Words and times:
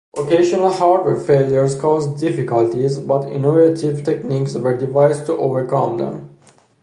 Occasional 0.17 0.71
hardware 0.71 1.15
failures 1.19 1.79
caused 1.79 2.19
difficulties, 2.19 2.97
but 2.97 3.27
innovative 3.29 4.03
techniques 4.03 4.55
were 4.55 4.75
devised 4.75 5.27
to 5.27 5.33
overcome 5.37 5.99
them. 5.99 6.39